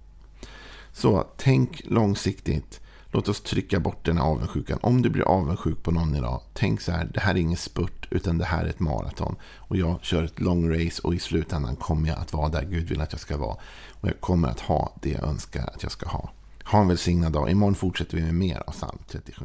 Så 0.92 1.26
tänk 1.36 1.82
långsiktigt. 1.84 2.80
Låt 3.14 3.28
oss 3.28 3.40
trycka 3.40 3.81
bort 3.81 4.04
den 4.04 4.19
här 4.19 4.25
avundsjukan. 4.25 4.78
Om 4.83 5.02
du 5.02 5.11
blir 5.11 5.23
avundsjuk 5.23 5.83
på 5.83 5.90
någon 5.90 6.16
idag, 6.16 6.40
tänk 6.52 6.81
så 6.81 6.92
här, 6.92 7.11
det 7.14 7.21
här 7.21 7.35
är 7.35 7.38
ingen 7.38 7.57
spurt, 7.57 8.09
utan 8.11 8.38
det 8.38 8.45
här 8.45 8.64
är 8.64 8.69
ett 8.69 8.81
maraton. 8.81 9.37
Och 9.57 9.76
jag 9.76 10.04
kör 10.04 10.25
ett 10.25 10.40
long 10.40 10.71
race 10.71 11.02
och 11.02 11.14
i 11.14 11.19
slutändan 11.19 11.76
kommer 11.76 12.09
jag 12.09 12.19
att 12.19 12.33
vara 12.33 12.49
där 12.49 12.62
Gud 12.62 12.88
vill 12.88 13.00
att 13.00 13.12
jag 13.12 13.21
ska 13.21 13.37
vara. 13.37 13.57
Och 13.90 14.09
jag 14.09 14.21
kommer 14.21 14.49
att 14.49 14.61
ha 14.61 14.97
det 15.02 15.11
jag 15.11 15.23
önskar 15.23 15.71
att 15.75 15.83
jag 15.83 15.92
ska 15.92 16.09
ha. 16.09 16.31
Ha 16.64 16.81
en 16.81 16.88
välsignad 16.88 17.33
dag. 17.33 17.50
Imorgon 17.50 17.75
fortsätter 17.75 18.16
vi 18.16 18.23
med 18.23 18.35
mer 18.35 18.62
av 18.66 18.73
psalm 18.73 18.99
37. 19.09 19.45